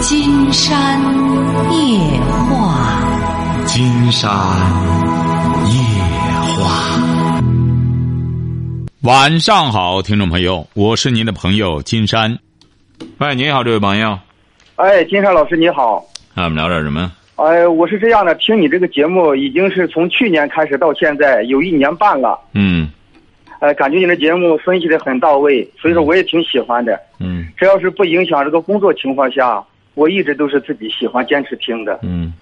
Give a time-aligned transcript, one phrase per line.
[0.00, 0.98] 金山
[1.70, 4.30] 夜话，金山
[5.66, 5.74] 夜
[6.56, 7.02] 话。
[9.02, 12.38] 晚上好，听众朋友，我是您的朋友金山。
[13.18, 14.18] 喂，你好，这位朋友。
[14.76, 16.02] 哎，金山老师你好。
[16.32, 17.12] 那我们聊点什么？
[17.36, 22.40] 哎，我是这样的，听你这个节目已经是从去年开始到现在有一年半了。
[22.54, 22.88] 嗯
[23.60, 26.98] 呃，感觉你的节目分析的很到位，所以说我也挺喜欢的。
[27.18, 29.62] 嗯只要是不影响这个工作情况下，
[29.94, 31.98] 我一直都是自己喜欢坚持听的。
[32.02, 32.32] 嗯，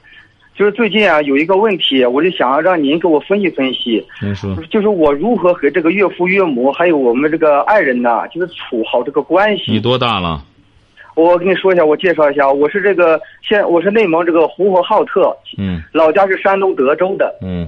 [0.54, 4.54] 就是最近啊有一个问题，我就想让您给我分析分析，您说。
[4.70, 9.72] 就是我如何和这个岳父岳母还有我们这个爱人呐，就是处好这个关系。
[9.72, 10.42] 你多大了？
[11.14, 17.36] 我跟你说一下，我介绍一下，我是这个现我是内蒙这个呼和浩特，嗯老家是山东德州的。
[17.42, 17.66] 嗯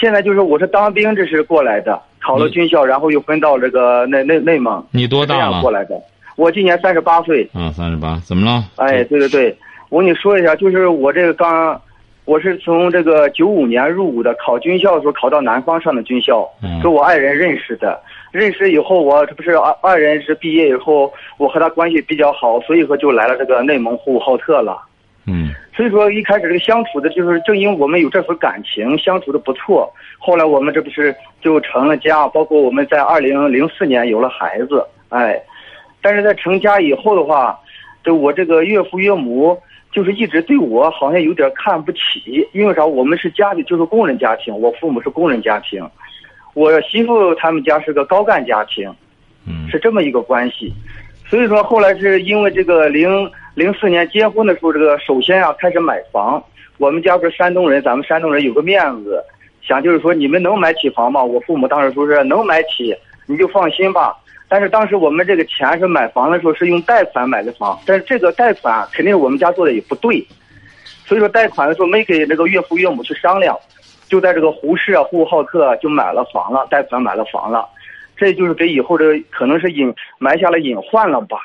[0.00, 6.00] 现在就是我是当兵，这是过来的，考了军校，然后又分到这个内内内蒙，你多大了样过来的。
[6.38, 7.42] 我今年三十八岁。
[7.52, 8.16] 啊，三十八。
[8.24, 8.64] 怎么了？
[8.76, 9.58] 哎，对对对，
[9.90, 11.78] 我跟你说一下，就是我这个刚，
[12.26, 18.00] 我是从这个九五年入伍的，考军校的时候考到南方上的军校，嗯跟我爱人认识的。
[18.30, 24.80] 认识以后，我这不是爱爱人是毕业以后，我和他关系比较好，所以说就来了这个内蒙呼和浩特了。
[25.26, 29.88] 嗯所以说一开始这个相处的，就是正因为我们有这份感情，相处的不错。
[30.18, 35.40] 后来我们这不是就成了家，包括我们在二零零四年有了孩子，哎，
[36.08, 37.54] 但是在成家以后的话，
[38.02, 39.54] 就我这个岳父岳母
[39.92, 42.82] 就是一直对我好像有点看不起，因为啥？
[42.82, 45.86] 我们是家里就是工人家庭，我父母是工人家庭，
[46.54, 48.90] 我媳妇他们家是个高干家庭，
[49.46, 50.72] 嗯是这么一个关系。
[51.28, 56.42] 所以说后来是因为这个零零四年结婚的时候，这个首先啊开始买房。
[56.78, 59.22] 我们家不是山东人，咱们山东人有个面子，
[59.60, 61.22] 想就是说你们能买起房吗？
[61.22, 64.16] 我父母当时说是能买起，你就放心吧。
[64.48, 70.26] 但是当时我们这个钱是买房的时候是用贷款买的房，但是这个贷款肯定我们家做的也不对，
[71.04, 73.56] 所以说贷款的时候没给那个岳父岳母去商量，
[74.08, 77.66] 就在这个胡市啊呼和浩特就买了房了，贷款买了房了。
[78.16, 81.38] 这就是给以后的可能是隐埋下了隐患了吧，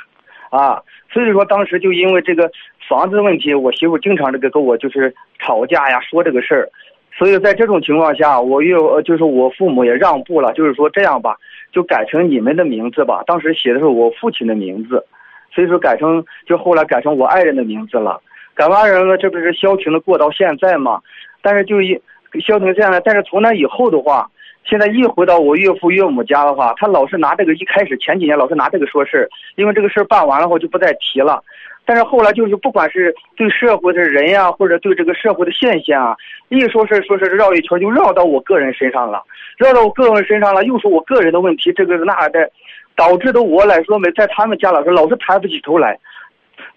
[0.49, 0.81] 啊，
[1.11, 2.49] 所以说当时就因为这个
[2.89, 6.67] 房子问题，我媳妇经常这个跟我就是吵架呀，说这个事儿，
[7.15, 11.37] 所以在这种情况下，我又就是我父母也让步了，就是说这样吧，
[11.73, 13.21] 就改成你们的名字吧。
[13.27, 15.05] 当时写的是我父亲的名字，
[15.53, 18.21] 所以说改成就后来改成我爱人的名字了。
[18.55, 21.01] 改完人了，这不是消停的过到现在嘛？
[21.41, 21.99] 但是就一
[22.45, 24.29] 消停现在，但是从那以后的话。
[24.65, 31.43] 现在一回到我岳父岳母家的话，他老是拿这个，一开始前几年老是拿这个说事，因为这个事办完了后就不再提了。
[31.85, 36.15] 但是后来就是不管是对社会的人呀、或者对这个社会的现象啊，
[36.49, 39.21] 一说是说是绕一圈就绕到我个人身上了，
[39.57, 42.49] 绕到我个人身上了，又是我个人的问题，这个那的，
[42.95, 45.99] 导致的我来说没在他们家老是老是抬不起头来，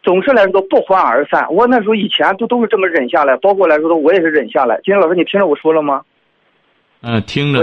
[0.03, 1.47] 总是来说不欢而散。
[1.51, 4.77] 我那时候以前都都是这么忍下来，包括来说的我也是忍下来。
[4.83, 6.03] 今天老师你听着我说了吗？
[7.03, 7.61] 嗯，听着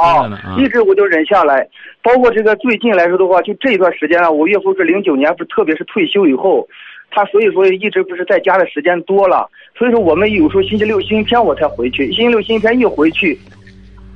[0.00, 1.66] 啊，一直我就忍下来，
[2.02, 6.66] 包括这个最近来说的话，就这一段时间啊，我岳父是零九年，不是特别是退休以后，
[7.10, 13.38] 他所以说一直不是在家的时间多了，所以说我们有时候星期六、星期天我才回去，星期六、星期天一回去，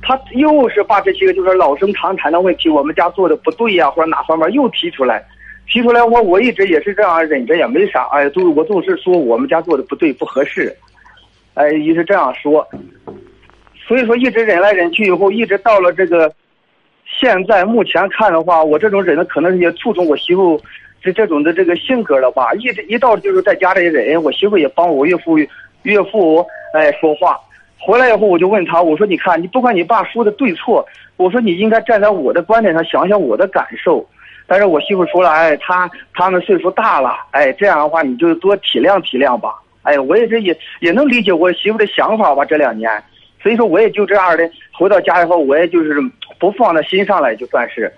[0.01, 5.23] 他又是把这些个就是老生常谈的问题，我们家做的不对呀、或者哪方面又提出来，
[5.67, 10.75] 提出来我我一直也是这样忍着也没啥，哎，都我总是说我们家做的不对不合适，
[11.53, 12.67] 哎，一直这样说。
[13.87, 16.33] 所以说一直忍来忍去以后，一直到了这个
[17.19, 20.59] 现在目前看的话，我这种忍的可能也促成我媳妇
[21.01, 22.51] 这这种的这个性格了吧。
[22.55, 25.37] 一直一到就是在家里忍，我媳妇也帮我岳父
[25.83, 26.43] 岳父
[26.73, 27.39] 哎说话。
[27.77, 30.83] 回来以后我就问他，我说你看你不管你爸说的对错，
[31.17, 34.03] 我说你应该站在我的观点上想想我的感受。
[34.47, 39.53] 但是我媳妇说了，哎，他他们岁数大了，哎，这样的话你就多体谅体谅吧。
[39.83, 42.91] 哎，我也是也也能理解我媳妇的想法吧，这两年。
[43.45, 46.01] 所以说我也就这样的，回到家以后我也就是
[46.39, 47.93] 不放在心上了，就算是。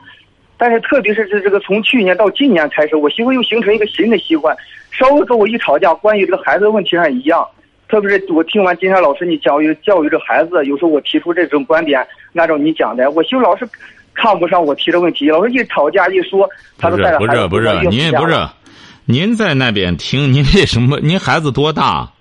[0.57, 4.53] 但是特别是这这个从去年到今年开始，我媳妇又形成一个新的习惯，
[4.91, 7.47] 稍微跟我一吵架，关于这个孩子的问题上一样。
[7.87, 12.05] 特别是我听完金山老师你教育教育这孩子，有时候我提出这种观点，
[12.35, 13.65] 按照你讲的，我媳妇老是
[14.13, 16.45] 看不上我提的问题，老是一吵架一说，
[16.77, 18.35] 他都带着不孩子是不是不是，您不是，
[19.05, 20.99] 您在那边听，您为什么？
[20.99, 22.11] 您孩子多大？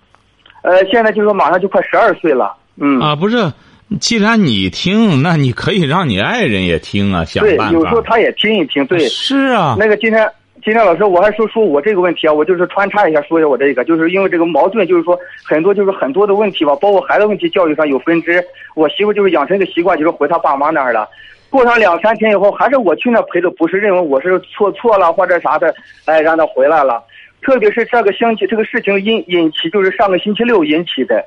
[0.63, 3.01] 呃，现在就说马上就快十二岁了，嗯。
[3.01, 3.53] 啊，不是，
[4.01, 8.09] 既然你听，那你可以让你爱人也听啊，想对，办有时候法。
[8.11, 8.99] 他也听一听，对。
[9.09, 10.29] 是啊，那个今天，
[10.65, 18.45] 今天老师，我还说说我这个问题啊，我就是穿插一下说一下我这个，就是因为这个矛盾，就是说很多就是很多的问题吧，包括孩子问题，教育上有分支。
[18.75, 21.09] 我媳妇就是养成一个习惯，就是回她爸妈那儿了。
[21.49, 25.73] 过上两三天以后，还是我去那陪着，不是认为我是错错了或者啥的，
[26.05, 27.01] 哎，让她回来了。
[27.41, 31.25] 特别是这个星期这个事情引引起，就是上个星期六引起的，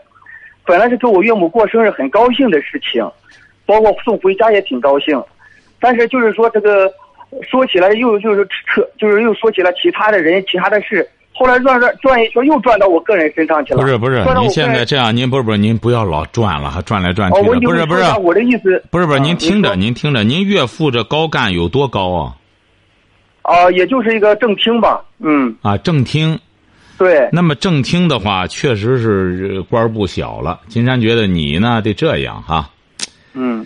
[0.69, 3.03] 本来是给我岳母过生日很高兴的事情，
[3.65, 5.19] 包括送回家也挺高兴，
[5.79, 6.87] 但是就是说这个
[7.41, 13.81] 说起来又就是扯，就是又说起来其他的人其他的事，后来转转转一圈又转到我个人身上去了。
[13.81, 22.35] 不是不是您现在这样，您不是不是，您不要老转了，还转来转去的，不是不是我的意思不是不是，啊您听着说您听着，您岳父这高干有多高啊？
[23.41, 26.39] 啊，也就是一个正厅吧，嗯，啊，正厅。
[26.99, 30.59] 对，那么正厅的话，确实是呃官儿不小了。
[30.67, 32.69] 金山觉得你呢得这样哈，
[33.33, 33.65] 嗯。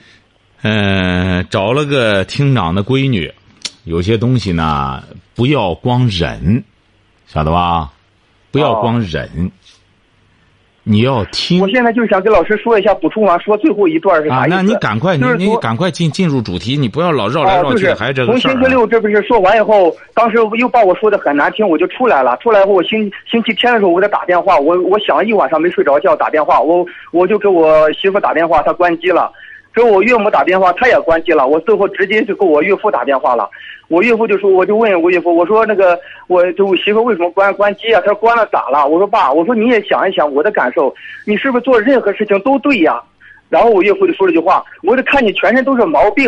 [0.61, 3.33] 呃，找了个厅长的闺女，
[3.83, 5.03] 有些东西呢
[5.35, 6.63] 不要光忍，
[7.27, 7.91] 晓得吧？
[8.51, 8.81] 不要哦。
[8.81, 9.51] 光忍，
[10.85, 14.47] 你要听我现在就想跟老师说一下，补充完说最后一段是啥啊。
[14.47, 14.55] 意思？
[14.55, 18.53] 那你赶快，你你就是说赶快进进入主题，你不要老绕来啊，就是绕去，还这个从事儿啊。
[18.53, 22.35] 星期六这不是说完以后，当时又把我说的很难听，我就出来了。
[22.37, 29.31] 出来以后，我星星期天的时候我给他打电话，我我想了一晚上没睡着觉，打电话，我我就给我媳妇打电话，她关机了。
[29.73, 31.47] 给我岳母打电话，她也关机了。
[31.47, 33.49] 我最后直接就给我岳父打电话了。
[33.89, 37.99] 我岳父就说，我就问我岳父，我说那个，我就我媳妇为什么关关机啊？
[38.01, 38.87] 他说关了咋了？
[38.87, 40.93] 我说爸，我说你也想一想我的感受，
[41.25, 43.01] 你是不是做任何事情都对呀？
[43.49, 46.25] 然后我岳父就说了一句话，我就看你全身都是毛病，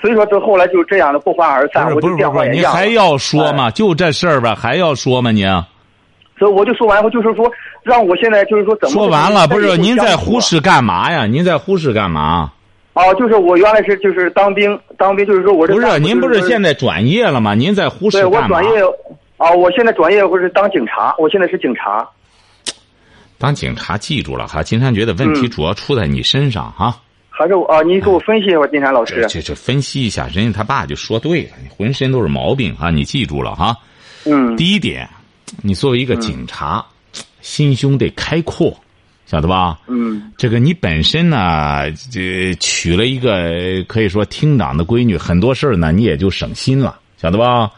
[0.00, 2.44] 所以说这后来就这样的不欢而散，我就是电话。
[2.46, 3.70] 你还要说吗？
[3.70, 5.30] 就这事儿吧，还要说吗？
[5.30, 5.44] 你
[6.38, 7.50] 所以我就说完以后，就是说
[7.82, 11.26] 让我现在就是说怎么说完了，不是您在呼市干嘛呀？
[11.26, 12.52] 您在呼市干嘛？
[12.94, 17.54] 哦，就是我原来是就是当兵，当兵就是说我这不是，您不是现在转业了吗？
[17.54, 18.48] 您在呼市干嘛？
[18.48, 18.80] 对我转业
[19.36, 22.06] 啊，我现在转业或是当警察，我现在是警察。
[23.38, 24.62] 当警察，记住了哈。
[24.62, 26.96] 金山觉得问题嗯主要出在你身上哈。
[27.28, 29.28] 还是我啊，你给我分析一下吧，金山老师这。
[29.28, 32.90] 这这分析一下，人家他爸就说对了，你浑身都是毛病啊！
[32.90, 33.76] 你记住了哈。
[34.24, 35.06] 嗯第一点，
[35.62, 36.84] 你作为一个警察，
[37.40, 38.76] 心胸得开阔，
[39.26, 39.78] 晓得吧？
[39.88, 47.70] 嗯这个你本身呢，这娶了一个可以说厅长的闺女，很多事儿呢你也就省心了，晓得吧？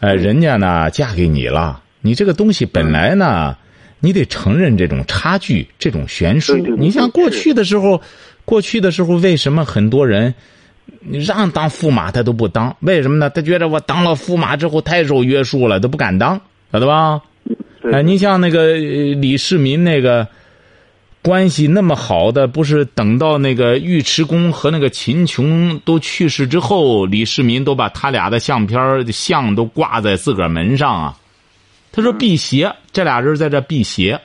[0.00, 3.56] 呃，人家呢嫁给你了，你这个东西本来呢，
[4.00, 8.00] 你得承认这种差距，这种悬殊你像过去的时候，
[8.44, 10.34] 过去的时候为什么很多人？
[11.00, 13.28] 你让当驸马他都不当，为什么呢？
[13.28, 16.40] 他觉得我当了驸马之后太受约束了，都不敢当，
[16.72, 17.22] 晓得吧？
[17.80, 20.26] 对哎，你像那个呃李世民那个
[21.22, 31.16] 关系那么好的，不是等到那个尉迟恭和那个秦琼都去世之后，李世民都把他俩的相片儿像都挂在自个儿门上啊。
[31.92, 34.20] 他说辟邪，这俩人在这辟邪。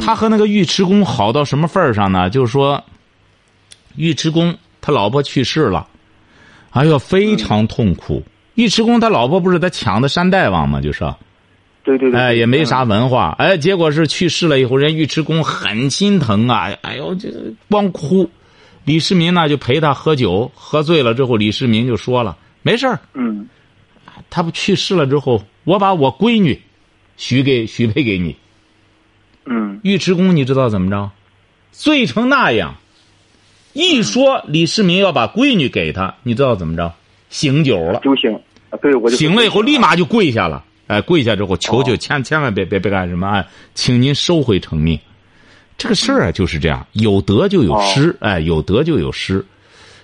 [0.00, 2.28] 他和那个尉迟恭好到什么份儿上呢？
[2.28, 2.82] 就是说，
[3.96, 5.86] 尉迟恭他老婆去世了，
[6.70, 8.22] 哎呦，非常痛苦。
[8.56, 10.80] 尉迟恭他老婆不是他抢的山大王吗？
[10.80, 11.04] 就是。
[11.86, 12.20] 对对对。
[12.20, 12.88] 哎，也没啥嗯。
[12.88, 17.30] 文化，哎，结果是去世了以后，人尉迟恭很心疼啊，哎呦，这
[17.70, 18.28] 光哭。
[18.84, 23.48] 李世民呢就陪他喝酒，喝醉了之后，李世民就说了，没事儿，嗯
[24.28, 26.60] 他不去世了之后，我把我闺女
[27.16, 28.36] 许给许配给你。
[29.44, 31.10] 嗯尉迟恭你知道怎么着？
[31.72, 32.76] 醉成那样，
[33.72, 36.92] 一说李世民要把闺女给他，你知道怎么着？
[37.28, 38.00] 醒酒了。
[38.04, 38.32] 就行。
[38.70, 44.98] 啊，对，我就醒了以后立马就跪下了，哎，跪下之后求求哦千千万别别别干什么，啊，请您收回成命。
[45.78, 49.44] 这个事儿啊就是这样，有得就有失，哎，有得就有失。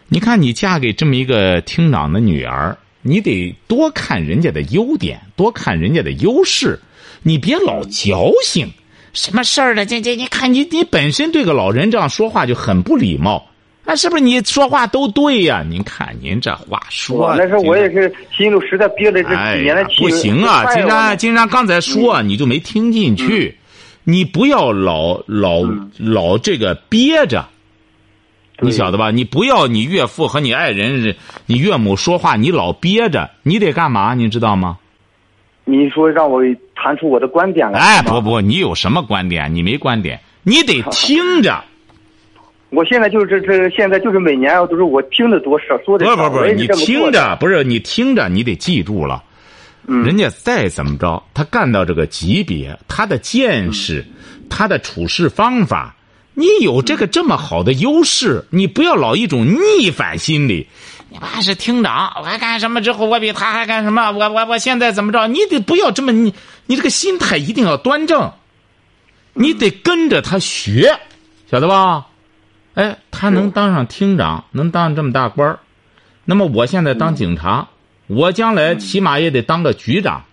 [0.08, 6.78] 你看，你嫁给这么一个厅长的女儿，你得多看人家的优点，多看人家的优势，
[7.22, 8.70] 你别老矫情。
[9.14, 9.86] 什么事儿呢？
[9.86, 13.46] 这这，你看你你本身对个老人这样说话就很不礼貌，
[13.84, 14.22] 啊，是不是？
[14.22, 19.90] 你说话都对呀、您看您这话说哇，的，那时候我也是心里实在憋着这哎几年的气。
[19.90, 20.64] 呀不行啊！
[20.72, 23.56] 金山，金山刚才说、你就没听进去，
[24.04, 25.62] 你不要老老、
[25.98, 27.44] 老这个憋着，
[28.60, 29.10] 你晓得吧？
[29.10, 34.14] 你不要你岳父和你爱人、你岳母说话，你老憋着，你得干嘛？
[34.14, 34.78] 你知道吗？
[35.64, 36.40] 你说让我
[36.76, 37.80] 谈出我的观点来。
[37.80, 39.52] 哎，不不，你有什么观点？
[39.52, 41.64] 你没观点，你得听着。
[42.72, 46.66] 我现在就是这这现在就是每年都是我听的多少说的少，不是不是不，你。
[46.68, 49.22] 听着，不是你听着，你得记住了。
[49.86, 54.02] 嗯人家再怎么着，他干到这个级别，他的见识，
[54.48, 55.94] 他的处事方法，
[56.32, 60.66] 你有这个这么好的优势，你不要老一种逆反心理。
[61.10, 62.80] 你爸是厅长，我还干什么？
[62.80, 64.12] 之后我比他还干什么？
[64.12, 65.26] 我我我现在怎么着？
[65.26, 66.32] 你得不要这么你
[66.64, 68.32] 你这个心态一定要端正，
[69.34, 70.98] 你得跟着他学，
[71.50, 72.06] 晓得吧？
[72.74, 75.58] 哎，他能当上厅长，能当上这么大官儿
[76.24, 77.68] 那么我现在当警察，
[78.06, 80.24] 我将来起码也得当个局长。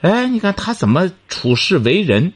[0.00, 2.32] 哎，你看他怎么处事为人，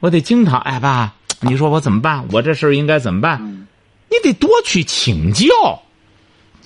[0.00, 2.24] 我得经常哎爸，你说我怎么办？
[2.32, 3.66] 我这事儿应该怎么办？
[4.08, 5.46] 你得多去请教。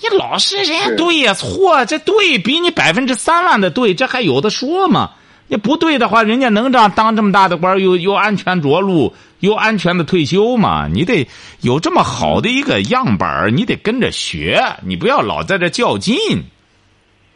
[0.02, 5.10] 你老是人家对呀错，这对比你百分之三万的对，这还有的说吗？
[5.46, 10.86] 你不对的话，人家能这样当这么大的官，又又安全着陆，又安全的退休嘛？
[10.86, 11.26] 你得
[11.60, 16.16] 有这么好的一个样板你得跟着学，你不要老在这较劲。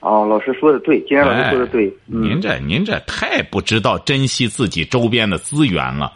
[0.01, 1.93] 哦，老师说的对，金山老师说的对。
[2.07, 6.13] 您这您这太不知道珍惜自己周边的资源了。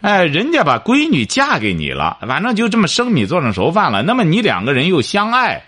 [0.00, 4.02] 哎，人家把闺女嫁给你了，反正就这么生米做成熟饭了。
[4.02, 5.64] 那么你两个人又相爱，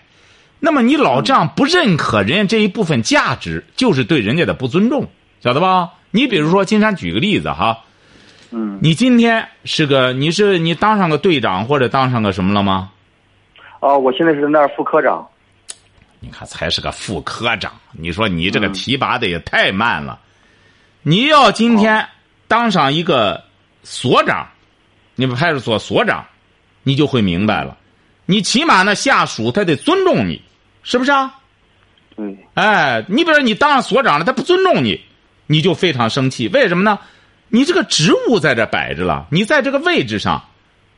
[0.60, 5.08] 那么你老这样不认可人家这一部分价值，就是对人家的不尊重。
[5.40, 5.90] 晓得吧？
[6.10, 7.80] 你比如说，金山举个例子哈，
[8.50, 12.90] 嗯，你今天是个，你是你当上个队长或者当上个什么了吗？
[13.80, 15.26] 哦，我现在是那儿副科长。
[16.20, 20.18] 你看，才是个副科长，你说你这个提拔的也太慢了。
[21.02, 22.04] 你要今天
[22.48, 23.44] 当上一个
[23.82, 24.48] 所长，
[25.14, 26.26] 你们派出所所长，
[26.82, 27.76] 你就会明白了。
[28.26, 30.42] 你起码那下属他得尊重你，
[30.82, 31.34] 是不是啊？
[32.16, 35.00] 对，哎，你比如说你当上所长了，他不尊重你，
[35.46, 36.48] 你就非常生气。
[36.48, 36.98] 为什么呢？
[37.48, 40.44] 你这个职务在这摆着了，你在这个位置上，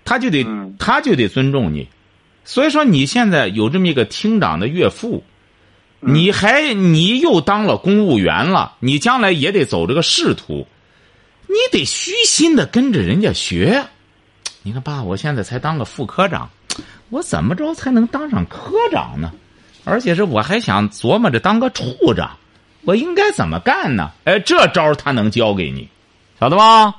[0.05, 0.47] 他就得
[0.79, 1.89] 他就得尊重你。
[2.45, 5.23] 所以说，你现在有这么一个厅长的岳父，
[6.01, 10.67] 你还你又当了公务员了，你将来也得走这个仕途，
[11.47, 13.85] 你得虚心的跟着人家学。
[14.63, 16.51] 你看，爸，我现在才当个副科长，
[17.11, 19.33] 我怎么着才能当上科长呢？
[19.85, 22.37] 而且是我还想琢磨着当个处长，
[22.83, 24.11] 我应该怎么干呢？
[24.25, 25.89] 哎，这招他能教给你，
[26.41, 26.97] 晓得吧？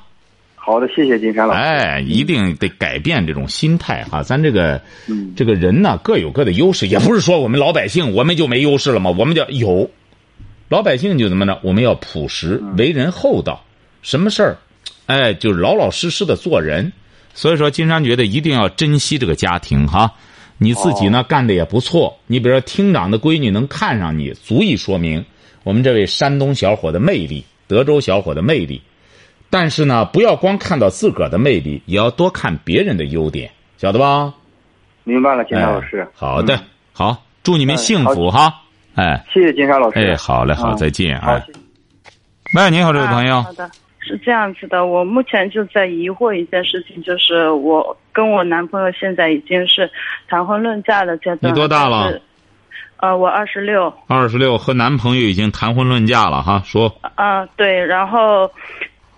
[0.54, 1.60] 好的，谢谢金山老师。
[1.60, 4.22] 哎，一定得改变这种心态哈！
[4.22, 9.10] 咱这个，嗯，这个人呢各有各的优势，也不是说我们老百姓我们就没优势了吗？
[9.18, 9.90] 我们叫有，
[10.68, 11.58] 老百姓就怎么着？
[11.64, 13.64] 我们要朴实，为人厚道，
[14.02, 14.58] 什么事儿，
[15.06, 16.92] 哎，就是老老实实的做人。
[17.34, 20.14] 所以说，金山觉得一定要珍惜这个家庭哈。
[20.58, 25.24] 你自己呢干的也不错，你比如说厅长的闺女能看上你，足以说明
[25.64, 28.80] 我们这位山东小伙的魅力，德州小伙的魅力。
[29.52, 34.32] 但是呢，不要光看到自个儿的魅力，也要多看别人的优点，晓得吧？
[35.04, 36.08] 明白了，金山老师。
[36.14, 36.58] 好的，
[36.94, 38.62] 好，祝你们幸福哈！
[38.94, 39.98] 哎，谢谢金山老师。
[39.98, 41.44] 哎，好嘞，好，再见好哎。
[42.54, 43.42] 喂，你好，这位朋友。
[43.42, 49.90] 好的，是这样子的，我目前就在疑惑一件事情，就是我跟我男朋友现在已经是
[50.28, 51.52] 谈婚论嫁的阶段。
[51.52, 52.18] 你多大了？
[52.96, 53.92] 呃，我二十六。
[54.06, 56.62] 二十六，和男朋友已经谈婚论嫁了哈？
[56.64, 56.90] 说。
[57.16, 58.50] 啊，对，然后。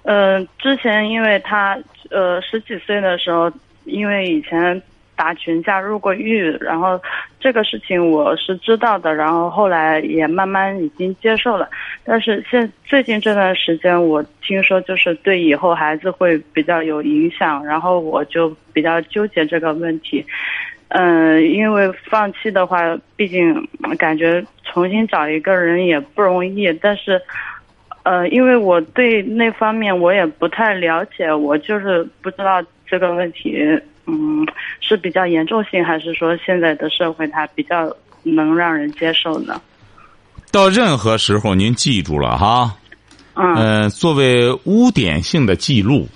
[0.06, 1.78] 嗯，之前因为他
[2.10, 3.50] 呃十几岁的时候，
[3.84, 4.80] 因为以前
[5.16, 7.00] 打群架入过狱，然后
[7.40, 11.66] 这个事情我是知道的，然后后来也慢慢已经接受了。
[12.04, 20.22] 但是现最近这段时间，我听说就是对以后孩子会比较有影响，然后我就比较纠结这个问题。
[20.88, 27.18] 嗯，因为放弃的话，毕竟感觉重新找一个人也不容易，但是。
[28.04, 33.56] 呃，因为我对那方面我也不太了解，我就是不知道这个问题，
[34.06, 34.46] 嗯，
[34.78, 37.90] 是比较严重性，还是说现在的社会它比较
[38.22, 39.58] 能让人接受呢？
[40.52, 42.76] 到任何时候，您记住了哈，
[43.36, 46.06] 嗯，作为污点性的记录，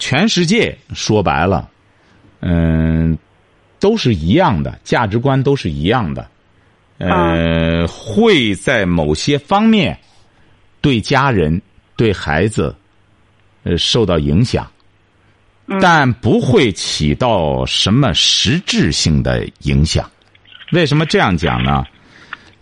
[0.00, 1.70] 全世界说白了，
[2.40, 3.16] 嗯，
[3.78, 6.28] 都是一样的，价值观都是一样的，
[6.98, 9.96] 呃，会在某些方面。
[10.80, 11.60] 对家人、
[11.96, 12.74] 对孩子，
[13.64, 14.70] 呃，受到影响，
[15.80, 20.08] 但不会起到什么实质性的影响。
[20.72, 21.84] 为什么这样讲呢？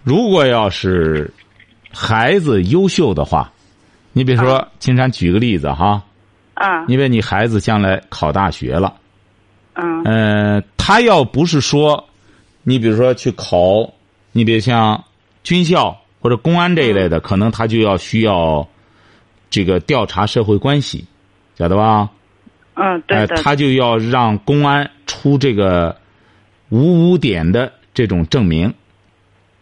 [0.03, 1.33] 如果要是
[1.93, 3.53] 孩子优秀的话，
[4.13, 6.03] 你比如说，金山举个例子哈，
[6.55, 8.95] 啊，因为你孩子将来考大学了，
[9.75, 12.09] 嗯，呃，他要不是说，
[12.63, 13.93] 你比如说去考，
[14.33, 15.05] 你别像
[15.43, 16.01] 军校。
[16.27, 18.67] 或者公安这一类的，可能他就要需要
[19.49, 21.07] 这个调查社会关系，
[21.57, 22.11] 晓得吧？
[22.75, 23.37] 嗯，对的。
[23.37, 25.95] 他就要让公安出这个
[26.69, 28.75] 无污点的这种证明。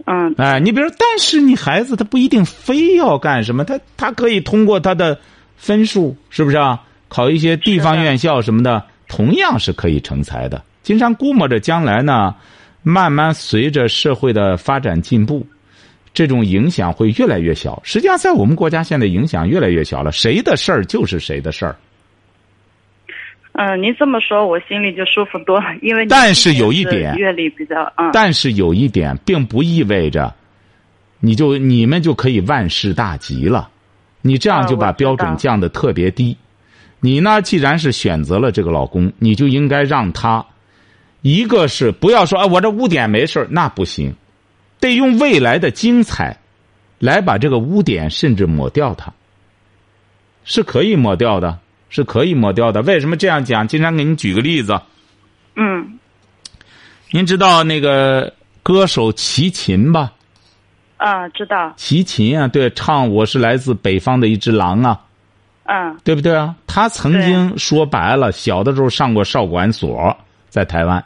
[0.07, 0.35] 嗯。
[0.39, 5.19] 哎，你比如，但是你孩子他不一定非要干什么，他他可以通过他的
[5.59, 6.81] 分数，是不是啊？
[7.11, 10.63] 考一些地方院校什么的，同样是可以成才的。
[10.83, 12.35] 金山估摸着将来呢，
[12.83, 15.47] 慢慢随着社会的发展进步。
[16.15, 17.79] 这种影响会越来越小。
[17.85, 20.11] 实际上，在我们国家现在影响越来越小了。
[20.13, 21.77] 谁的事儿就是谁的事儿。
[23.53, 25.67] 嗯，您这么说，我心里就舒服多了。
[25.83, 28.11] 因为但是有一点，阅历比较嗯。
[28.13, 30.35] 但是有一点，并不意味着
[31.21, 33.69] 你就你们就可以万事大吉了。
[34.23, 36.37] 你这样就把标准降的特别低。
[36.99, 40.45] 你呢，既然是选择了这个老公，你就应该让他，
[41.23, 44.15] 一个是不要说啊，我这污点没事儿那不行，
[44.81, 46.37] 得用未来的精彩，
[46.99, 49.13] 来把这个污点甚至抹掉它。
[50.45, 52.83] 是可以抹掉的，是可以抹掉的。
[52.83, 53.67] 为什么这样讲？
[53.67, 54.79] 经常给你举个例子，
[55.57, 55.99] 嗯
[57.11, 60.13] 您知道那个歌手齐秦吧？
[60.99, 65.01] 啊，知道，齐秦啊，对，唱《我是来自北方的一只狼》啊，
[65.65, 66.55] 嗯对不对啊？
[66.67, 70.15] 他曾经说白了，小的时候上过少管所，
[70.51, 71.03] 在台湾，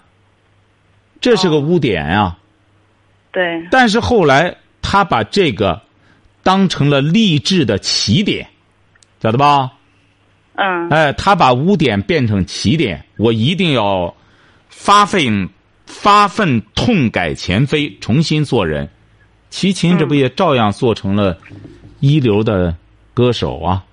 [1.20, 2.36] 这是个污点啊。
[3.30, 5.80] 对，但是后来他把这个
[6.42, 8.48] 当成了励志的起点，
[9.22, 9.72] 晓得吧？
[10.54, 14.12] 嗯哎，他把污点变成起点，我一定要
[14.68, 15.48] 发奋
[15.86, 18.88] 发奋痛改前非，重新做人。
[19.50, 21.38] 齐秦这不也照样做成了
[22.00, 22.74] 一流的
[23.14, 23.84] 歌手啊？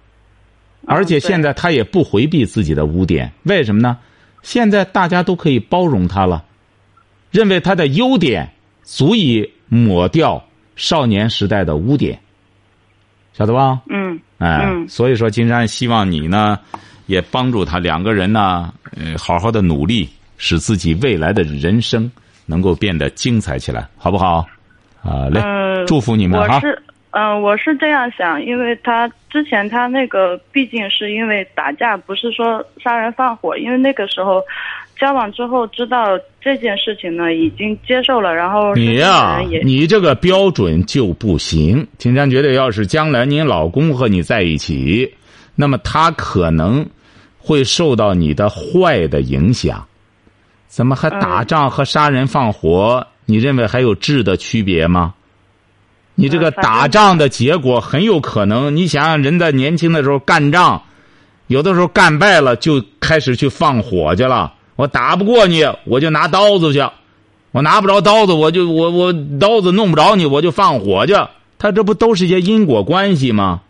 [0.87, 3.97] 而且现在他也不回避自己的污点，为什么呢？
[4.41, 6.43] 现在大家都可以包容他了，
[7.31, 8.51] 认为他的优点
[8.85, 10.41] 足以抹掉
[10.77, 12.17] 少年时代的污点，
[13.33, 13.81] 晓得吧？
[13.89, 16.59] 嗯哎，嗯所以说，金山希望你呢，
[17.07, 22.09] 也帮助他两个人呢，呃，好好的努力，使自己未来的人生
[22.45, 24.45] 能够变得精彩起来，好不好？
[25.01, 26.61] 啊，嘞，嗯，祝福你们哈我。
[26.61, 26.83] 是
[27.17, 34.43] 嗯、我是这样想，因为他之前他那个毕竟是因为打架，不是说杀人放火，因为那个时候
[34.99, 41.87] 交往之后知道这件事情呢，已经接受了，然后你呀、你这个标准就不行。
[41.97, 45.15] 秦山觉得，要是将来您老公和你在一起，
[45.55, 46.85] 那么他可能
[47.39, 49.87] 会受到你的坏的影响。
[50.67, 53.07] 怎么还打嗯仗和杀人放火？
[53.25, 55.13] 你认为还有质的区别吗？
[56.15, 60.81] 你这个打仗的结果很有可能，你想想，人在年轻的时候干仗，
[61.47, 64.53] 有的时候干败了就开始去放火去了。
[64.75, 66.83] 我打不过你，我就拿刀子去。
[67.51, 71.13] 我拿不着刀子，我就我我刀子弄不着你，我就放火去。
[71.57, 73.61] 他这不都是一些因果关系吗？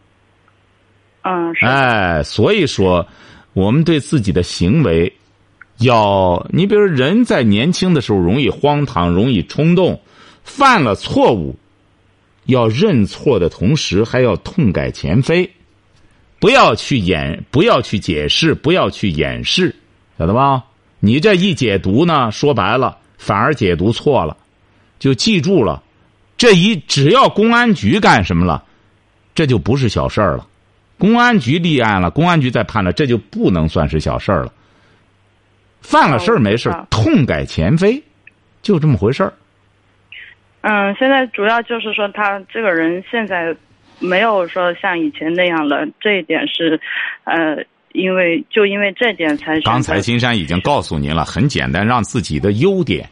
[1.22, 3.08] 嗯是哎，所以说，
[3.54, 5.12] 我们对自己的行为，
[5.78, 10.00] 要你比如人在年轻的时候容易荒唐，容易冲动，
[10.44, 11.56] 犯了错误，
[12.46, 15.50] 要认错的同时还要痛改前非，
[16.40, 19.76] 不要去掩，不要去解释，不要去掩饰，
[20.18, 20.64] 晓得吧？
[21.00, 24.38] 你这一解读呢，说白了反而解读错了，
[25.00, 25.84] 就记住了，
[26.38, 28.64] 这一只要公安局干什么了，
[29.34, 30.48] 这就不是小事儿了。
[30.98, 34.54] 公安局立案了，公安局再判了，这就不能算是小事儿了。
[35.82, 38.02] 犯了事儿没事痛改前非，
[38.62, 39.34] 就这么回事儿。
[40.68, 43.56] 嗯，现在主要就是说他这个人现在
[44.00, 46.80] 没有说像以前那样了，这一点是，
[47.26, 53.08] 呃，因为就因为这点才刚才金山已经告诉您了，很简单，让自己的优点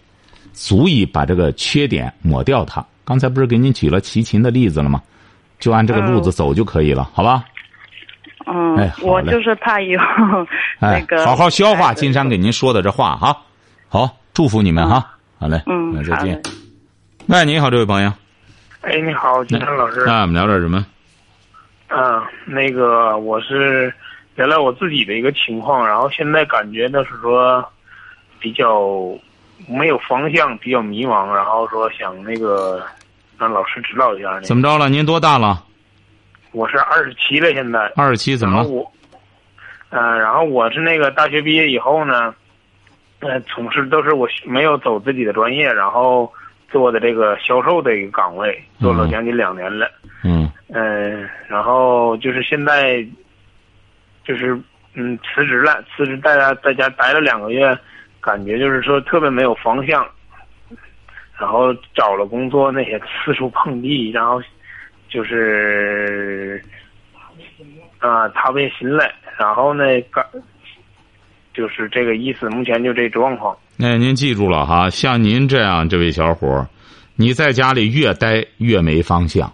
[0.51, 2.83] 足以把这个缺点抹掉它。
[3.05, 4.99] 刚才不是给您举了齐秦的例子了吗？
[5.59, 7.45] 就按这个路子走就可以了，好吧？
[8.47, 10.05] 嗯，哎我就是怕以后
[10.81, 13.37] 那哎，个好好消化金山给您说的这话哈。
[13.87, 15.05] 好，祝福你们哈。
[15.37, 16.41] 好嘞，嗯那再见。
[17.27, 18.11] 喂，你好，这位朋友。
[18.81, 20.03] 哎，你好，金山老师。
[20.05, 20.85] 那我们聊点什么？
[21.87, 23.93] 啊，那个我是
[24.35, 27.65] 原来我自己的一个情况，然后现在感觉呢是说
[28.41, 28.81] 比较
[29.69, 32.83] 没有方向，比较迷茫，然后说想那个
[33.37, 34.41] 让老师指导一下呢。
[34.41, 34.89] 怎么着了？
[34.89, 35.63] 您多大了？
[36.51, 37.89] 我是二十七了，现在。
[37.95, 38.67] 二十七，怎么了？
[38.67, 38.91] 我，
[39.91, 42.35] 嗯、然后我是那个大学毕业以后呢，
[43.19, 46.31] 呃，从事都是我没有走自己的专业，然后
[46.73, 49.87] 做的这个销售的一个岗位，做了嗯将近两年了。
[50.23, 53.05] 嗯嗯，然后就是现在，
[54.25, 54.59] 就是
[54.95, 57.77] 嗯辞职了，辞职在家在家待了两个月，
[58.19, 60.03] 感觉就是说特别没有方向，
[61.37, 64.41] 然后找了工作那些四处碰壁，然后
[65.07, 66.59] 就是
[67.99, 70.25] 啊他不下心来，然后呢感
[71.53, 73.55] 就是这个意思，目前就这状况。
[73.75, 76.67] 那您记住了哈，像您这样这位小伙儿，
[77.15, 79.51] 你在家里越待越没方向。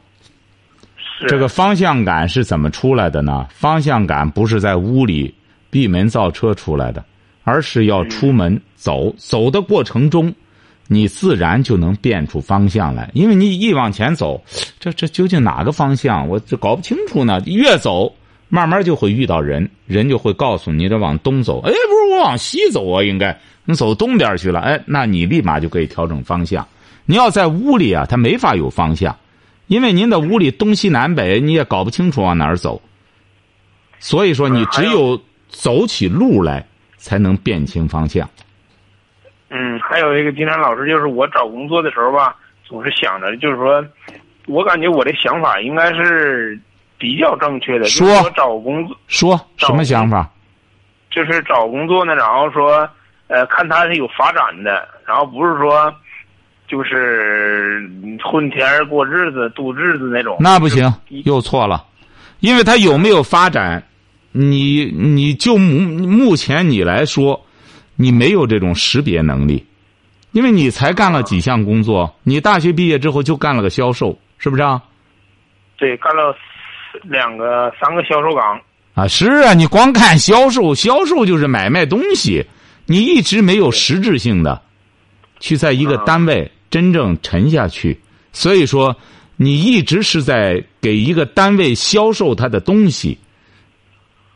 [1.19, 3.47] 是这个方向感是怎么出来的呢？
[3.49, 5.33] 方向感不是在屋里
[5.69, 7.03] 闭门造车出来的，
[7.43, 9.13] 而是要出门走。
[9.17, 10.33] 走的过程中，
[10.87, 13.09] 你自然就能变出方向来。
[13.13, 14.41] 因为你一往前走，
[14.79, 16.27] 这这究竟哪个方向？
[16.27, 17.41] 我这搞不清楚呢。
[17.45, 18.13] 越走，
[18.49, 21.61] 慢慢就会遇到人，人就会告诉你这往东走。
[21.61, 23.37] 哎，不是我往西走啊，应该
[23.69, 24.61] 你走东边去了。
[24.61, 26.67] 哎，那你立马就可以调整方向。
[27.05, 29.15] 你要在屋里啊，他没法有方向。
[29.67, 32.81] 因为您的屋里东西南北你也搞不清楚往哪儿走，
[33.99, 36.65] 所以说你只有走起路来
[36.97, 38.27] 才能辨清方向。
[39.49, 43.85] 嗯，还有一个金山老师，就是我找工作的时候吧，总是想着，就是说，
[44.47, 46.59] 我感觉我的想法应该是
[46.97, 47.85] 比较正确的。
[47.85, 50.27] 说就是找工作，说什么想法？
[51.11, 52.89] 就是找工作呢，然后说，
[53.29, 55.93] 呃，看他是有发展的，然后不是说，
[56.67, 57.89] 就是
[58.23, 60.37] 混天儿过日子、度日子那种。
[60.39, 60.91] 那不行，
[61.23, 61.85] 又错了，
[62.41, 63.83] 因为他有没有发展，
[64.31, 67.39] 你你就目目前你来说，
[67.95, 69.65] 你没有这种识别能力，
[70.31, 74.81] 因为你才干了几项工作，你大学毕业之后就干了个销售，是不是啊？
[75.77, 76.35] 对，干了
[77.03, 78.59] 两个、三个销售岗。
[78.95, 82.45] 啊，是啊，你光看销售，销售就是买卖东西，
[82.91, 84.59] 你一直没有实质性的
[85.39, 87.95] 去在一个单位真正沉下去，
[88.33, 88.95] 所以说
[89.35, 93.15] 你一直是在给一个单位销售他的东西，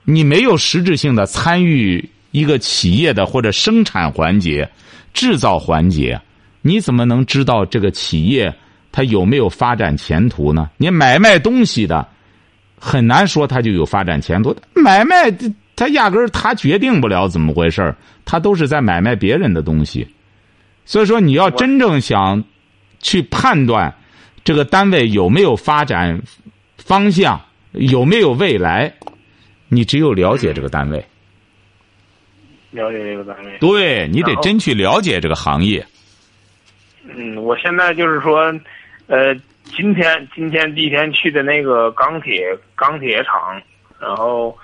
[0.03, 4.69] 你没有实质性的参与一个企业的或者生产环节、
[5.15, 6.21] 制造环节，
[6.61, 8.53] 你怎么能知道这个企业
[8.91, 10.69] 它有没有发展前途呢？
[10.77, 12.07] 你买卖东西的。
[12.85, 14.53] 很难说他就有发展前途。
[14.75, 15.31] 买卖
[15.75, 20.07] 他压根儿他决定不了怎么回事儿，他都是在买卖别人的东西。
[20.85, 22.43] 所以说，你要真正想
[22.99, 23.93] 去判断
[24.43, 26.21] 这个单位有没有发展
[26.77, 28.93] 方向，有没有未来，
[29.67, 31.05] 你只有了解这个单位。
[32.71, 33.57] 了解这个单位。
[33.59, 35.85] 对你得真去了解这个行业。
[37.03, 38.53] 嗯，我现在就是说，
[39.07, 39.35] 呃。
[39.77, 43.59] 今天今天第一天去的那个钢铁钢铁厂，
[43.97, 44.55] 然后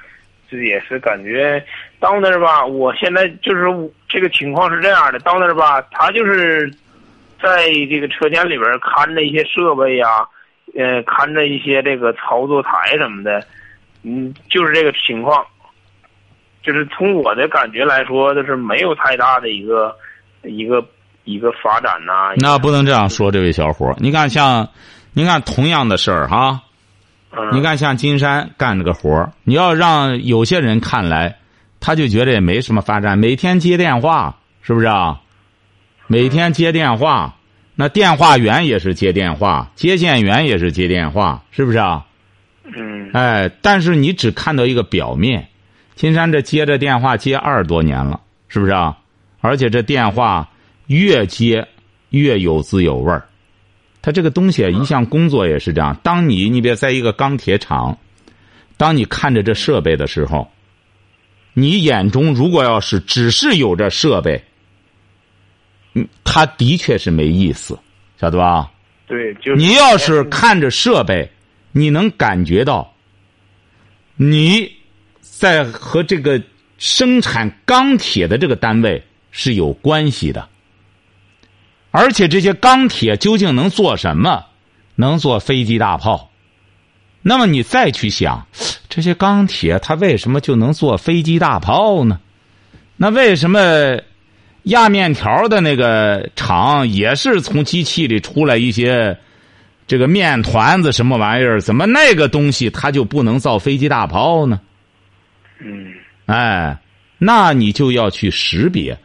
[0.49, 1.63] 这也是感觉
[1.99, 2.65] 到那儿吧。
[2.65, 3.67] 我现在就是
[4.07, 6.69] 这个情况是这样的，到那儿吧，他就是
[7.41, 10.27] 在这个车间里边看着一些设备呀，
[10.75, 13.43] 呃，看着一些这个操作台什么的，
[14.03, 15.45] 嗯，就是这个情况。
[16.61, 19.95] 就是从我的感觉来说，就是没有太大的一个
[20.43, 20.83] 一个
[21.23, 22.33] 一个发展呐。
[22.37, 24.67] 那不能这样说，这位小伙你看像。
[25.11, 26.61] 你看，同样的事儿哈，
[27.53, 31.37] 你看像金山干这个活儿，你要让有些人看来，
[31.79, 35.21] 他就觉得也没什么发展，每天接电话，是不是啊？
[36.07, 37.35] 每天接电话，
[37.75, 42.05] 那电话员也是接电话，接线员也是接电话，是不是啊？
[42.63, 43.11] 嗯。
[43.13, 45.47] 哎，但是你只看到一个表面，
[45.95, 48.97] 金山这接着电话接二十多年了，是不是啊？
[49.41, 50.49] 而且这电话
[50.87, 51.67] 越接
[52.09, 53.23] 越有滋有味儿。
[54.09, 55.95] 他这个东西一项工作也是这样。
[56.01, 57.95] 当你你别在一个钢铁厂，
[58.75, 60.49] 当你看着这设备的时候，
[61.53, 64.43] 你眼中如果要是只是有这设备，
[65.93, 67.77] 嗯，他的确是没意思，
[68.19, 68.71] 晓得吧？
[69.05, 71.29] 对，就你要是看着设备，
[71.71, 72.91] 你能感觉到
[74.15, 74.71] 你
[75.21, 76.41] 在和这个
[76.79, 80.49] 生产钢铁的这个单位是有关系的。
[81.91, 84.45] 而且这些钢铁究竟能做什么？
[84.95, 86.29] 能做飞机大炮。
[87.21, 88.47] 那么你再去想，
[88.89, 92.19] 这些钢铁它为什么就能做飞机大炮呢？
[92.97, 93.97] 那为什么
[94.63, 99.17] 压面条的那个厂也是从机器里出来一些
[99.87, 101.61] 这个面团子什么玩意儿？
[101.61, 104.59] 怎么那个东西它就不能造飞机大炮呢？
[105.59, 105.93] 嗯，
[106.25, 106.77] 哎，
[107.17, 108.97] 那你就要去识别，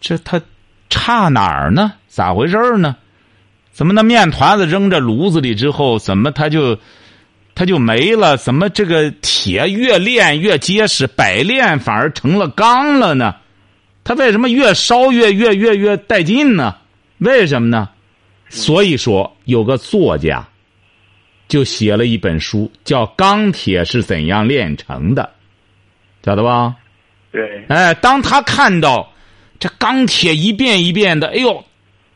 [0.00, 0.40] 这它
[0.88, 1.92] 差哪儿呢？
[2.18, 2.96] 咋回事呢？
[3.70, 6.76] 怎么那面团子扔这炉子里之后，怎么它就
[7.54, 8.36] 它就没了？
[8.36, 13.36] 怎么这个铁越炼越结实，百炼反而成了钢了呢？
[14.02, 16.74] 它为什么越烧越越越越带劲呢？
[17.18, 17.88] 为什么呢？
[18.48, 20.44] 所以说，有个作家
[21.46, 25.22] 就写了一本书，叫《钢铁是怎样炼成的》，
[26.26, 26.74] 晓得吧？
[27.30, 27.64] 对。
[27.68, 29.08] 哎，当他看到
[29.60, 31.64] 这钢铁一遍一遍的，哎呦！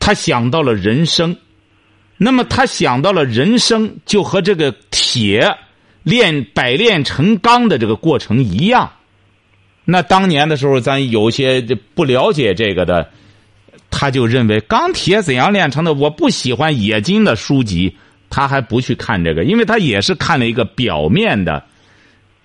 [0.05, 1.37] 他想到了人生，
[2.17, 5.57] 那么他想到了人生，就和这个铁
[6.03, 8.91] 炼百炼成钢的这个过程一样。
[9.85, 11.61] 那当年的时候，咱有些
[11.95, 13.09] 不了解这个的，
[13.89, 15.93] 他就认为钢铁怎样炼成的？
[15.93, 17.95] 我不喜欢冶金的书籍，
[18.29, 21.63] 他还不去看这个，因为他也是看了一个表面的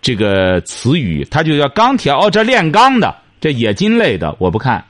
[0.00, 4.84] 这个词语，他就叫钢铁哦，这炼钢的，这冶金类的我不看。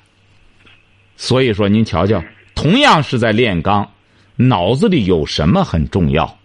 [1.16, 2.22] 所以说，您瞧瞧。
[2.58, 3.88] 同样是在炼钢，
[4.34, 6.36] 脑子里有什么很重要？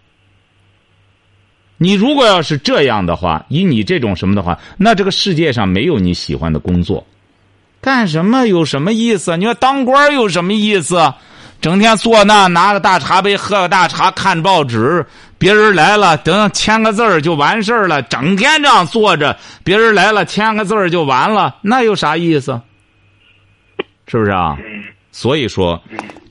[1.78, 7.04] 你如果要是这样的话，以你这种什么的话，那这个世界上没有你喜欢的工作，
[7.82, 9.36] 干什么有什么意思？
[9.38, 11.12] 你说当官有什么意思？
[11.60, 15.04] 整天坐那拿个大茶杯喝个大茶看报纸，
[15.39, 18.04] 别人来了等签个字儿就完事儿了。
[18.04, 22.62] 整天这样坐着，别人来了签个字儿就完了，那有啥意思？
[24.06, 24.56] 是不是啊？
[25.13, 25.82] 所以说，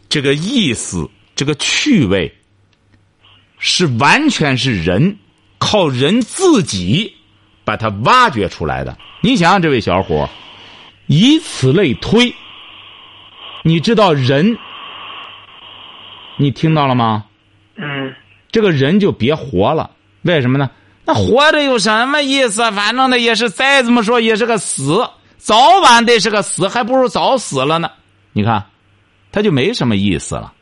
[0.08, 2.30] 这个意思，这个趣味，
[3.58, 5.16] 是完全是人
[5.58, 7.14] 靠人自己
[7.64, 8.98] 把它挖掘出来的。
[9.20, 10.28] 你想想，这位小伙，
[11.06, 12.34] 以此类推，
[13.62, 14.58] 你知道人，
[16.36, 17.24] 你听到了吗？
[17.76, 18.12] 嗯
[18.50, 19.92] 这个人就别活了，
[20.22, 20.68] 为什么呢？
[21.04, 22.68] 那活着有什么意思？
[22.72, 27.88] 反正那也是再怎么说也是个死，早晚得是个死，还不如早死了呢。
[28.32, 28.64] 你看，
[29.32, 30.52] 他就没什么意思了，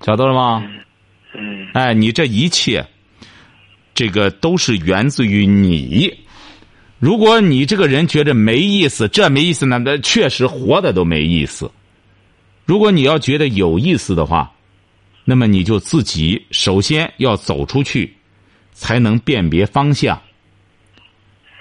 [0.00, 0.64] 晓得了吗？
[1.34, 2.86] 嗯哎，你这一切，
[3.92, 6.12] 这个都是源自于你。
[6.98, 11.70] 如果你这个人觉得没意思，这没意思呢，那确实活的都没意思。
[12.64, 14.52] 如果你要觉得有意思的话，
[15.24, 18.14] 那么你就自己首先要走出去，
[18.72, 20.20] 才能辨别方向。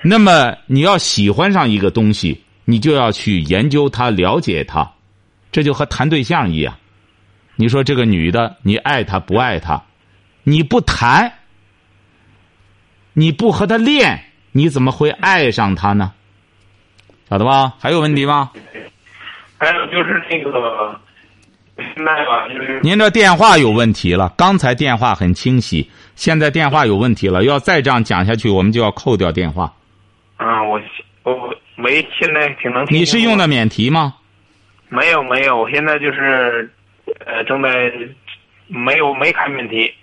[0.02, 4.90] 那么你要喜欢上一个东西，你就要去研究它、了解它，
[5.52, 6.76] 这就和谈对象一样。
[7.56, 9.84] 你说这个女的，你爱她不爱她，
[10.44, 11.34] 你不谈，
[13.14, 16.14] 你不和她练，你怎么会爱上她呢？
[17.30, 17.74] 晓得吧？
[17.80, 18.52] 还有问题吗？
[19.58, 21.00] 还有就是那个，
[21.76, 27.44] 现在吧，就是您这电话有问题了，刚才电话很清晰，现在电话有问题了。
[27.44, 29.74] 要再这样讲下去，我们就要扣掉电话。
[30.38, 30.82] 啊，我
[31.24, 32.98] 我喂，现在挺能听。
[32.98, 33.50] 你是用的？
[33.50, 34.16] 免提吗？
[34.90, 36.70] 没有没有，我现在就是，
[37.26, 37.92] 呃，正在
[38.68, 39.94] 没有没开免提。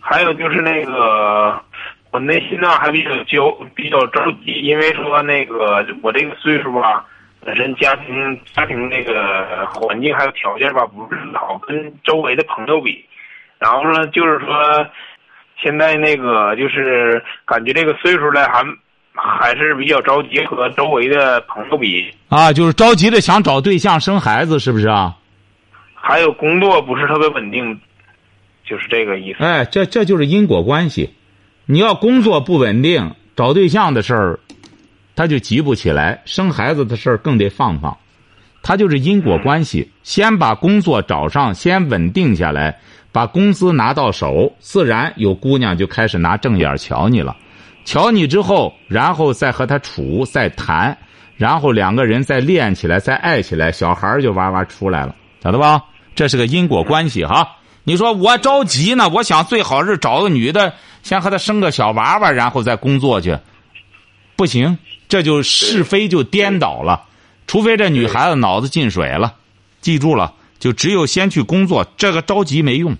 [0.00, 1.62] 还有就是那个，
[2.10, 7.06] 我内心呢还比较焦，比较着急，因为说那个我这个岁数吧，
[7.40, 13.04] 本身家庭家庭那个环境还有条件吧，不是好，跟周围的朋友比。
[13.58, 14.86] 然后呢，就是说，
[15.56, 18.62] 现在那个就是感觉这个岁数了，还
[19.14, 22.10] 还是比较着急，和周围的朋友比。
[22.28, 25.16] 啊，就是着急的想找对象生孩子，是不是啊？
[25.94, 27.78] 还有工作不是特别稳定，
[28.64, 29.44] 就是这个意思。
[29.44, 31.10] 哎，这这就是因果关系。
[31.66, 34.40] 你要工作不稳定，找对象的事儿，
[35.14, 37.96] 他就急不起来；生孩子的事儿更得放放。
[38.62, 42.78] 他就是因果关系，先把工作找上，先稳定下来，
[43.12, 47.36] 把工资拿到手，自然有姑娘就开始拿正眼瞧你了。
[47.84, 50.96] 瞧你之后，然后再和他处，再谈，
[51.36, 55.82] 然后两个人再练起来，再爱起来，小孩儿就哇哇出来了，晓得吧？
[56.14, 57.56] 这是个因果关系哈。
[57.84, 63.36] 你说我着急呢，我想最好是找个女的，先和她生个小娃娃，然后再工作去。
[64.36, 67.04] 不行，这就是非就颠倒了。
[67.46, 69.34] 除非这女孩子脑子进水了，
[69.80, 72.96] 记住了，就只有先去工作，这个着急没用，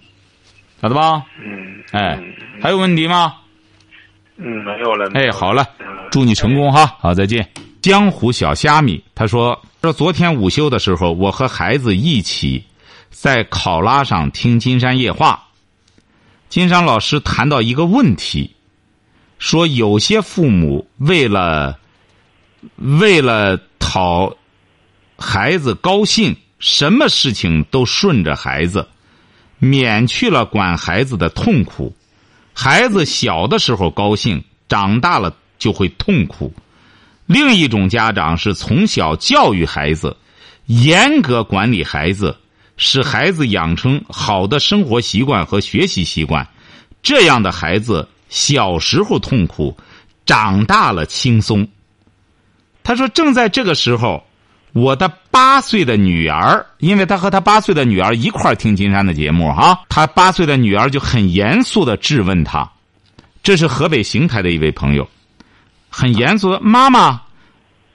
[0.81, 1.25] 晓得吧？
[1.39, 2.21] 嗯，哎，
[2.61, 3.35] 还有问题吗？
[4.37, 5.11] 嗯，没有了。
[5.15, 6.97] 哎，好了嗯，祝你成功哈！
[6.99, 7.49] 好，再见。
[7.81, 12.65] 江湖小虾米他说说昨天午休的时候，我和孩子一起
[13.11, 15.49] 在考拉上听金山夜话。
[16.49, 18.55] 金山老师谈到一个问题，
[19.39, 21.79] 说有些父母为了
[22.77, 24.37] 为了讨
[25.19, 28.87] 孩子高兴，什么事情都顺着孩子，
[29.59, 31.95] 免去了管孩子的痛苦。
[32.53, 36.53] 孩子小的时候高兴，长大了就会痛苦。
[37.27, 40.17] 另一种家长是从小教育孩子，
[40.67, 42.37] 严格管理孩子，
[42.77, 46.47] 使孩子养成好的生活习惯和学习习惯。
[47.03, 49.77] 这样的孩子小时候痛苦，
[50.27, 51.67] 长大了轻松。
[52.85, 54.23] 他说：“正在这个时候，
[54.73, 62.71] 我的八岁的女儿，因为他和他八岁的女儿一块儿听金山的节目哈，他八岁的女儿就很严肃的质问他，
[63.43, 65.07] 这是河北邢台的一位朋友，
[65.91, 67.21] 很严肃的妈妈，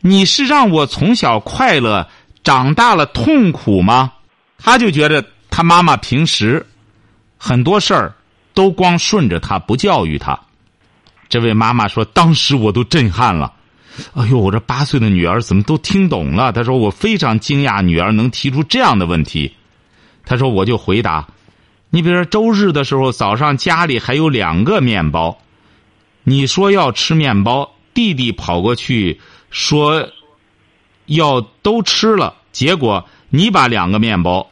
[0.01, 2.07] 你是让我从小快乐，
[2.43, 4.13] 长大了痛苦吗？
[4.59, 6.63] 他就觉得他妈妈平时
[7.37, 8.13] 很多事儿
[8.53, 10.39] 都光顺着他，不教育他。
[11.27, 13.51] 这位妈妈说，当时我都震撼了。
[14.13, 16.51] 哎呦，我这八岁的女儿怎么都听懂了？
[16.51, 19.53] 她说我非常惊讶，女儿能提出这样的问题。
[20.25, 21.27] 她说我就回答，
[21.89, 25.37] 你比如说周日的时候早上家里还有两个面包，
[26.23, 30.09] 你说要吃面包，弟弟跑过去说
[31.05, 34.49] 要都吃了，结果你把两个面包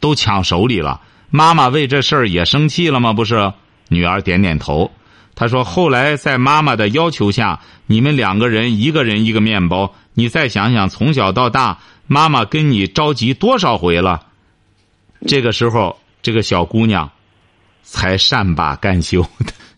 [0.00, 1.00] 都抢手里了，
[1.30, 3.12] 妈妈为这事儿也生气了吗？
[3.12, 3.52] 不是，
[3.88, 4.90] 女儿点点头。
[5.36, 9.92] 他说：“后来在妈妈的要求下，你们两个人一个人一个面包。
[10.14, 14.26] 你再想想，从小到大，妈妈跟你着急多少回了？
[15.26, 17.10] 这个时候，这个小姑娘
[17.82, 19.26] 才善罢甘休。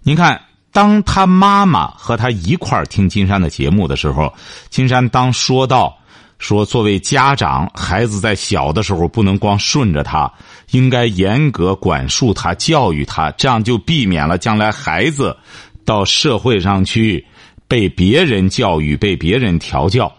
[0.03, 0.43] 您看，
[0.73, 4.35] 当她妈妈和她一块儿听金山的节目的时候，
[4.69, 5.97] 金山当说到
[6.39, 10.31] 说，作为家长，孩子在小的时候不能光顺着他，
[10.71, 15.37] 应该严格管束他、教育他，这样就避免了将来孩子
[15.85, 17.25] 到社会上去
[17.69, 20.13] 被别人教育、被别人调教。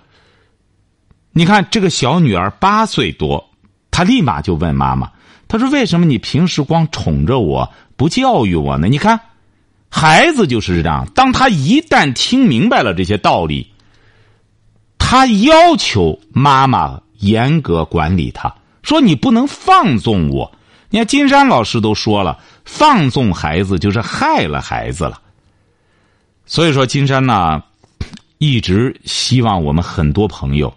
[1.32, 3.50] 你看，这个小女儿八岁多，
[3.92, 5.12] 她立马就问妈妈
[5.48, 9.20] ：“她说为什么你平时光宠着我不教育我呢？”你看，
[9.90, 13.72] 孩子就是这样，当他一旦听明白了这些道理，
[14.98, 18.54] 他要求妈妈严格管理他，
[18.88, 20.50] 说你不能放纵我。
[20.90, 25.22] 你看，金山老师都说了，放纵孩子就是害了孩子了。
[26.46, 27.62] 所以说，金山呢，
[28.38, 30.74] 一直希望我们很多朋友。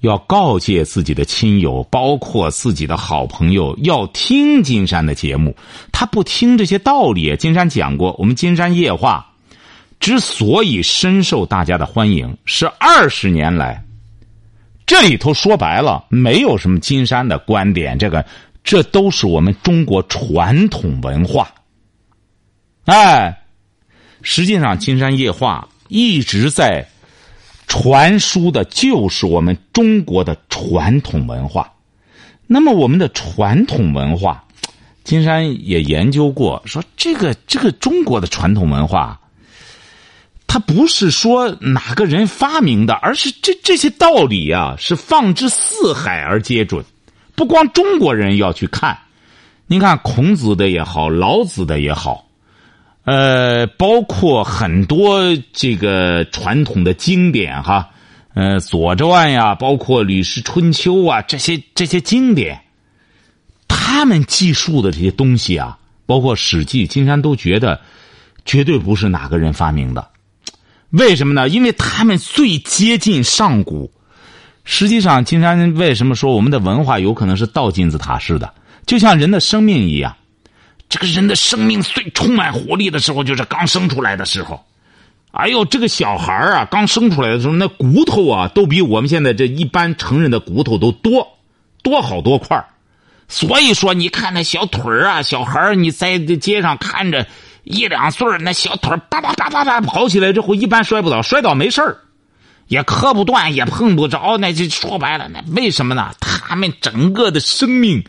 [0.00, 5.56] 要告诫自己的亲友，包括自己的好朋友，要听金山的节目。
[5.92, 7.36] 他不听这些道理。
[7.36, 9.24] 金山讲过，我们金山夜话
[10.00, 13.82] 之所以深受大家的欢迎，是二十年来，
[14.86, 18.24] 这里头说白了，没有什么金山的观点，这个
[18.62, 21.52] 这都是我们中国传统文化。
[22.84, 23.44] 哎，
[24.22, 26.86] 实际上，金山夜话一直在。
[27.66, 31.72] 传输的就是我们中国的传统文化。
[32.46, 34.44] 那么，我们的传统文化，
[35.02, 39.18] 金山也研究过，说这个这个中国的传统文化，
[40.46, 46.84] 它不是说哪个人发明的，而是这这些道理啊，是放之四海而皆准。
[47.34, 48.96] 不光中国人要去看，
[49.66, 52.28] 您看孔子的也好，老子的也好。
[53.04, 55.20] 呃，包括很多
[55.52, 57.90] 这个传统的经典哈，
[58.34, 62.62] 呃，《左传》呀，包括《吕氏春秋》啊，这些这些经典，
[63.68, 65.76] 他们记述的这些东西啊，
[66.06, 67.80] 包括《史记》，金山都觉得
[68.44, 70.08] 绝对不是哪个人发明的。
[70.96, 71.48] 为什么呢？
[71.48, 73.90] 因为他们最接近上古。
[74.64, 78.54] 实际上，金山为什么说我们的文化有可能是倒金字塔式的？
[78.86, 80.14] 就像人的生命一样。
[80.88, 84.64] 这个人的生命最充满活力的时候，就是刚生出来的时候。
[85.32, 91.26] 哎呦，这个小孩啊，刚生出来的时候，那骨头啊，都比我们现在这一般成人的骨头都多，
[91.82, 92.64] 多好多块
[93.26, 97.26] 所以说，你看那小腿啊，小孩你在街上看着
[97.64, 101.82] 一两岁那小腿叭叭叭叭叭跑起来之后，一般摔不倒，摔倒没事
[102.68, 104.38] 也磕不断，也碰不着。
[104.38, 106.12] 那就说白了，那为什么呢？
[106.20, 108.04] 他们整个的生命。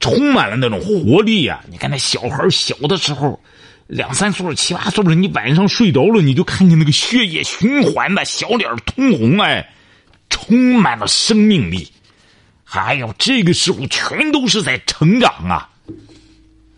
[0.00, 1.60] 充满了那种活力呀！
[1.70, 3.40] 你看那小孩小的时候，
[3.86, 9.72] 两三岁、七八岁的，你晚上睡着了，你就看见那个血液循环的小脸通红，哎，
[10.28, 11.88] 充满了生命力。
[12.72, 15.70] 哎呦，这个时候全都是在成长啊！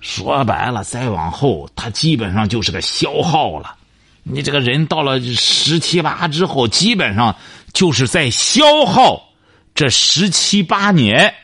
[0.04, 3.74] 说白了，再往后，他基本上就是个消耗了。
[4.22, 7.34] 你这个人到了十七八之后，基本上
[7.72, 9.30] 就是在消耗
[9.74, 11.34] 这十七八年。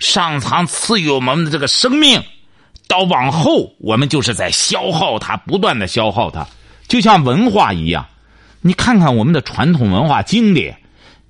[0.00, 2.22] 上苍赐予我们的这个生命，
[2.86, 6.46] 到往后我们就是在消耗它，不断的消耗它，
[6.86, 8.06] 就像文化一样。
[8.60, 10.80] 你看看我们的传统文化经典，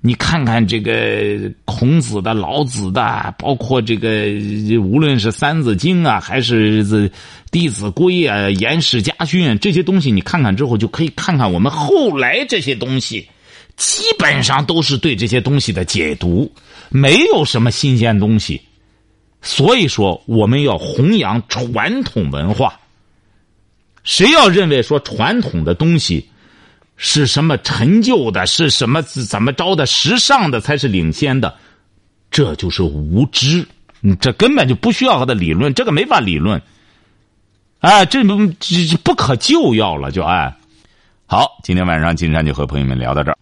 [0.01, 4.27] 你看看这个孔子的、老子的，包括这个
[4.79, 6.85] 无论是《三字经》啊，还是
[7.51, 13.27] 《弟子规》啊，《颜氏家训》这些东西，你看看之后，就可以看看我们后来这些东西，
[13.75, 16.49] 基本上都是对这些东西的解读。
[16.89, 18.61] 没有什么新鲜东西，
[19.41, 22.79] 所以说我们要弘扬传统文化。
[24.03, 26.25] 谁要认为说传统的东西
[27.01, 31.55] 是什么陈旧的，是什么怎么着的时尚的才是领先的，
[32.29, 33.65] 这就是无知。
[34.19, 36.61] 这根本就不需要和他理论，这个没法理论。
[37.79, 40.53] 哎，这不这不可救药了，就哎。
[41.25, 43.37] 好，今天晚上金山就和朋友们聊到这儿。